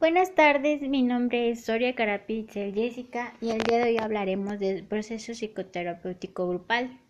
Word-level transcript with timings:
Buenas 0.00 0.36
tardes, 0.36 0.80
mi 0.80 1.02
nombre 1.02 1.50
es 1.50 1.64
Soria 1.64 1.96
Carapitzel 1.96 2.72
Jessica 2.72 3.34
y 3.40 3.50
el 3.50 3.64
día 3.64 3.78
de 3.78 3.90
hoy 3.90 3.96
hablaremos 3.98 4.60
del 4.60 4.84
proceso 4.84 5.32
psicoterapéutico 5.32 6.48
grupal. 6.48 7.00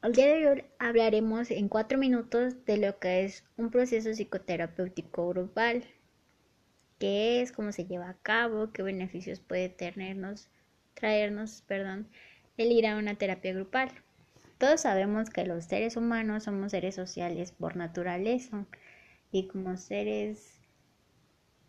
El 0.00 0.12
día 0.12 0.26
de 0.26 0.48
hoy 0.48 0.64
hablaremos 0.78 1.50
en 1.50 1.68
cuatro 1.68 1.98
minutos 1.98 2.64
de 2.64 2.76
lo 2.76 3.00
que 3.00 3.24
es 3.24 3.44
un 3.56 3.72
proceso 3.72 4.10
psicoterapéutico 4.10 5.28
grupal, 5.30 5.82
qué 7.00 7.42
es, 7.42 7.50
cómo 7.50 7.72
se 7.72 7.86
lleva 7.86 8.08
a 8.08 8.18
cabo, 8.22 8.72
qué 8.72 8.84
beneficios 8.84 9.40
puede 9.40 9.68
tenernos, 9.68 10.50
traernos, 10.94 11.62
perdón, 11.66 12.06
el 12.56 12.70
ir 12.70 12.86
a 12.86 12.96
una 12.96 13.16
terapia 13.16 13.52
grupal. 13.52 13.90
Todos 14.58 14.82
sabemos 14.82 15.28
que 15.28 15.44
los 15.44 15.64
seres 15.64 15.96
humanos 15.96 16.44
somos 16.44 16.70
seres 16.70 16.94
sociales 16.94 17.50
por 17.50 17.74
naturaleza 17.74 18.64
y 19.32 19.48
como 19.48 19.76
seres 19.76 20.60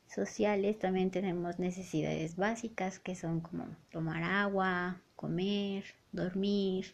sociales 0.08 0.80
también 0.80 1.12
tenemos 1.12 1.60
necesidades 1.60 2.36
básicas 2.36 3.00
que 3.00 3.16
son 3.16 3.42
como 3.42 3.68
tomar 3.92 4.24
agua, 4.24 5.02
comer, 5.16 5.84
dormir. 6.12 6.94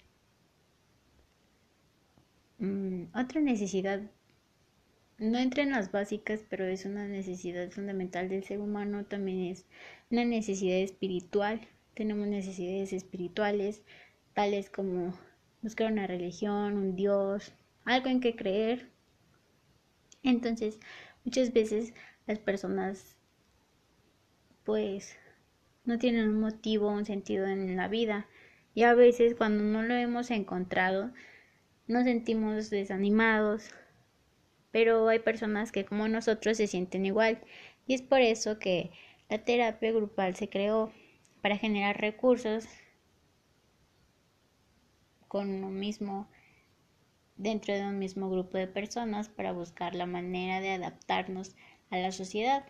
Mm, 2.59 3.05
otra 3.13 3.41
necesidad 3.41 4.01
no 5.21 5.37
entra 5.37 5.61
en 5.61 5.71
las 5.71 5.91
básicas, 5.91 6.41
pero 6.49 6.65
es 6.65 6.85
una 6.85 7.07
necesidad 7.07 7.69
fundamental 7.69 8.27
del 8.27 8.43
ser 8.43 8.59
humano, 8.59 9.05
también 9.05 9.51
es 9.51 9.65
una 10.09 10.25
necesidad 10.25 10.77
espiritual. 10.77 11.61
Tenemos 11.93 12.27
necesidades 12.27 12.91
espirituales, 12.91 13.83
tales 14.33 14.71
como 14.71 15.13
buscar 15.61 15.91
una 15.91 16.07
religión, 16.07 16.75
un 16.75 16.95
Dios, 16.95 17.53
algo 17.85 18.09
en 18.09 18.19
que 18.19 18.35
creer. 18.35 18.89
Entonces, 20.23 20.79
muchas 21.23 21.53
veces 21.53 21.93
las 22.31 22.39
personas 22.39 23.17
pues 24.63 25.17
no 25.83 25.97
tienen 25.97 26.29
un 26.29 26.39
motivo, 26.39 26.87
un 26.87 27.05
sentido 27.05 27.45
en 27.45 27.75
la 27.75 27.89
vida. 27.89 28.25
Y 28.73 28.83
a 28.83 28.93
veces 28.93 29.35
cuando 29.35 29.65
no 29.65 29.81
lo 29.83 29.95
hemos 29.95 30.31
encontrado, 30.31 31.11
nos 31.87 32.05
sentimos 32.05 32.69
desanimados. 32.69 33.71
Pero 34.71 35.09
hay 35.09 35.19
personas 35.19 35.73
que 35.73 35.83
como 35.83 36.07
nosotros 36.07 36.55
se 36.55 36.67
sienten 36.67 37.05
igual. 37.05 37.41
Y 37.85 37.95
es 37.95 38.01
por 38.01 38.21
eso 38.21 38.59
que 38.59 38.91
la 39.29 39.43
terapia 39.43 39.91
grupal 39.91 40.33
se 40.35 40.47
creó 40.47 40.93
para 41.41 41.57
generar 41.57 41.99
recursos 41.99 42.65
con 45.27 45.59
lo 45.59 45.67
mismo 45.67 46.29
dentro 47.35 47.73
de 47.73 47.81
un 47.81 47.99
mismo 47.99 48.29
grupo 48.29 48.57
de 48.57 48.67
personas 48.67 49.27
para 49.27 49.51
buscar 49.51 49.95
la 49.95 50.05
manera 50.05 50.61
de 50.61 50.71
adaptarnos 50.71 51.55
a 51.91 51.97
la 51.97 52.11
sociedad. 52.11 52.65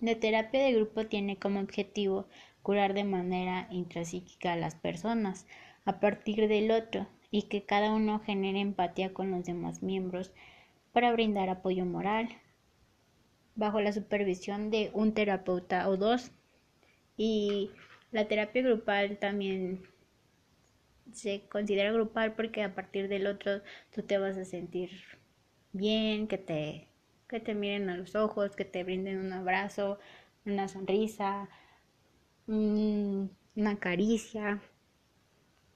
La 0.00 0.16
terapia 0.16 0.62
de 0.62 0.74
grupo 0.74 1.06
tiene 1.06 1.38
como 1.38 1.60
objetivo 1.60 2.28
curar 2.62 2.92
de 2.92 3.04
manera 3.04 3.68
intrapsíquica 3.70 4.52
a 4.52 4.56
las 4.56 4.74
personas 4.74 5.46
a 5.86 6.00
partir 6.00 6.48
del 6.48 6.70
otro 6.70 7.06
y 7.30 7.42
que 7.44 7.64
cada 7.64 7.92
uno 7.92 8.20
genere 8.20 8.60
empatía 8.60 9.14
con 9.14 9.30
los 9.30 9.44
demás 9.44 9.82
miembros 9.82 10.32
para 10.92 11.12
brindar 11.12 11.48
apoyo 11.48 11.84
moral 11.84 12.28
bajo 13.56 13.80
la 13.80 13.92
supervisión 13.92 14.70
de 14.70 14.90
un 14.92 15.14
terapeuta 15.14 15.88
o 15.88 15.96
dos. 15.96 16.30
Y 17.16 17.70
la 18.12 18.26
terapia 18.26 18.62
grupal 18.62 19.18
también 19.18 19.82
se 21.12 21.42
considera 21.48 21.92
grupal 21.92 22.34
porque 22.34 22.62
a 22.62 22.74
partir 22.74 23.08
del 23.08 23.26
otro 23.26 23.60
tú 23.94 24.02
te 24.02 24.18
vas 24.18 24.36
a 24.36 24.44
sentir 24.44 24.90
bien, 25.72 26.26
que 26.26 26.38
te, 26.38 26.88
que 27.28 27.40
te 27.40 27.54
miren 27.54 27.88
a 27.90 27.96
los 27.96 28.14
ojos, 28.14 28.56
que 28.56 28.64
te 28.64 28.84
brinden 28.84 29.18
un 29.18 29.32
abrazo, 29.32 29.98
una 30.44 30.68
sonrisa, 30.68 31.48
una 32.46 33.78
caricia. 33.78 34.60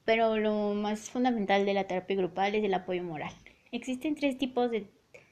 Pero 0.05 0.37
lo 0.39 0.75
más 0.75 1.11
fundamental 1.11 1.67
de 1.67 1.75
la 1.75 1.87
terapia 1.87 2.17
grupal 2.17 2.55
es 2.55 2.65
el 2.65 2.75
apoyo 2.75 3.03
moral. 3.03 3.33
Existen 3.73 4.15
tres 4.15 4.39
tipos 4.39 4.71
de 4.71 4.87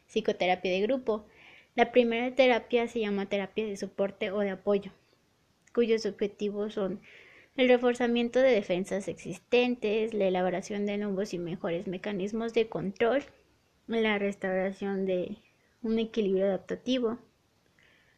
psicoterapia 0.06 0.70
de 0.70 0.82
grupo. 0.82 1.26
La 1.74 1.92
primera 1.92 2.34
terapia 2.34 2.88
se 2.88 3.00
llama 3.00 3.26
terapia 3.26 3.66
de 3.66 3.76
soporte 3.76 4.30
o 4.30 4.40
de 4.40 4.50
apoyo, 4.50 4.92
cuyos 5.74 6.06
objetivos 6.06 6.74
son 6.74 7.00
el 7.56 7.68
reforzamiento 7.68 8.38
de 8.40 8.50
defensas 8.50 9.08
existentes, 9.08 10.12
la 10.12 10.26
elaboración 10.26 10.84
de 10.84 10.98
nuevos 10.98 11.32
y 11.32 11.38
mejores 11.38 11.86
mecanismos 11.86 12.52
de 12.52 12.68
control, 12.68 13.24
la 13.86 14.18
restauración 14.18 15.06
de 15.06 15.38
un 15.82 15.98
equilibrio 15.98 16.46
adaptativo. 16.46 17.18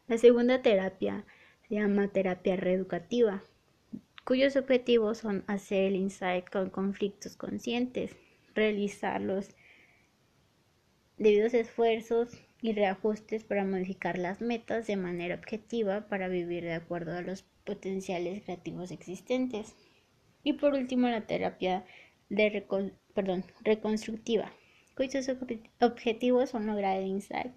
La 0.07 0.19
segunda 0.19 0.63
terapia 0.63 1.25
se 1.69 1.75
llama 1.75 2.09
terapia 2.09 2.57
reeducativa, 2.57 3.43
cuyos 4.25 4.57
objetivos 4.57 5.19
son 5.19 5.45
hacer 5.47 5.85
el 5.85 5.97
insight 5.97 6.49
con 6.49 6.71
conflictos 6.71 7.37
conscientes, 7.37 8.17
realizar 8.55 9.21
los 9.21 9.55
debidos 11.17 11.55
esfuerzos 11.55 12.31
y 12.61 12.73
reajustes 12.73 13.45
para 13.45 13.65
modificar 13.65 14.19
las 14.19 14.41
metas 14.41 14.87
de 14.87 14.97
manera 14.97 15.35
objetiva 15.35 16.09
para 16.09 16.29
vivir 16.29 16.65
de 16.65 16.75
acuerdo 16.75 17.17
a 17.17 17.23
los 17.23 17.43
potenciales 17.65 18.43
creativos 18.45 18.91
existentes. 18.91 19.75
Y 20.43 20.55
por 20.55 20.75
último, 20.75 21.09
la 21.09 21.27
terapia 21.27 21.85
de 22.29 22.67
reconstructiva, 23.65 24.53
cuyos 24.99 25.31
objetivos 25.81 26.51
son 26.51 26.67
lograr 26.67 26.97
el 26.97 27.07
insight 27.07 27.53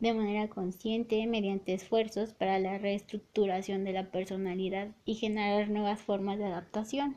de 0.00 0.12
manera 0.12 0.48
consciente 0.48 1.26
mediante 1.26 1.72
esfuerzos 1.72 2.34
para 2.34 2.58
la 2.58 2.76
reestructuración 2.76 3.84
de 3.84 3.92
la 3.92 4.10
personalidad 4.10 4.88
y 5.06 5.14
generar 5.14 5.70
nuevas 5.70 5.98
formas 5.98 6.36
de 6.36 6.44
adaptación. 6.44 7.16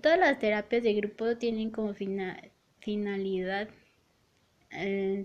todas 0.00 0.18
las 0.18 0.38
terapias 0.38 0.84
de 0.84 0.94
grupo 0.94 1.36
tienen 1.36 1.70
como 1.70 1.92
finalidad 2.78 3.68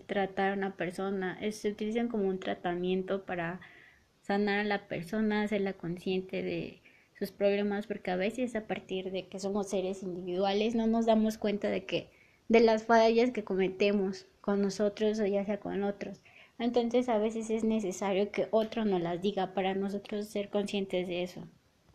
tratar 0.08 0.54
a 0.54 0.56
una 0.56 0.76
persona, 0.78 1.38
se 1.52 1.70
utilizan 1.70 2.08
como 2.08 2.28
un 2.28 2.40
tratamiento 2.40 3.24
para 3.24 3.60
sanar 4.22 4.62
a 4.62 4.64
la 4.64 4.88
persona, 4.88 5.44
hacerla 5.44 5.74
consciente 5.74 6.42
de 6.42 6.82
sus 7.22 7.32
problemas, 7.32 7.86
porque 7.86 8.10
a 8.10 8.16
veces 8.16 8.56
a 8.56 8.66
partir 8.66 9.12
de 9.12 9.28
que 9.28 9.40
somos 9.40 9.70
seres 9.70 10.02
individuales 10.02 10.74
no 10.74 10.88
nos 10.88 11.06
damos 11.06 11.38
cuenta 11.38 11.70
de 11.70 11.86
que 11.86 12.10
de 12.50 12.62
las 12.62 12.86
fallas 12.86 13.30
que 13.30 13.44
cometemos 13.44 14.26
con 14.42 14.60
nosotros 14.60 15.20
o 15.20 15.26
ya 15.28 15.46
sea 15.46 15.60
con 15.60 15.84
otros. 15.84 16.20
Entonces 16.58 17.10
a 17.10 17.20
veces 17.20 17.52
es 17.52 17.64
necesario 17.64 18.32
que 18.32 18.48
otro 18.50 18.86
nos 18.86 19.02
las 19.02 19.22
diga 19.22 19.54
para 19.54 19.76
nosotros 19.76 20.30
ser 20.30 20.50
conscientes 20.50 21.08
de 21.08 21.22
eso. 21.22 21.44